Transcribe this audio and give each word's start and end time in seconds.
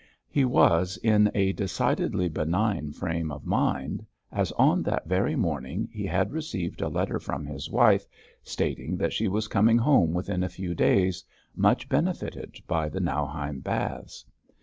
He 0.31 0.45
was 0.45 0.97
in 1.03 1.29
a 1.35 1.51
decidedly 1.53 2.27
benign 2.27 2.91
frame 2.91 3.31
of 3.31 3.45
mind, 3.45 4.03
as 4.31 4.51
on 4.53 4.81
that 4.81 5.05
very 5.07 5.35
morning 5.35 5.89
he 5.91 6.07
had 6.07 6.31
received 6.31 6.81
a 6.81 6.87
letter 6.89 7.19
from 7.19 7.45
his 7.45 7.69
wife 7.69 8.07
stating 8.41 8.97
that 8.97 9.13
she 9.13 9.27
was 9.27 9.47
coming 9.47 9.77
home 9.77 10.11
within 10.11 10.43
a 10.43 10.49
few 10.49 10.73
days, 10.73 11.23
much 11.55 11.87
benefited 11.87 12.55
by 12.65 12.89
the 12.89 12.99
Nauheim 12.99 13.59
baths. 13.59 14.25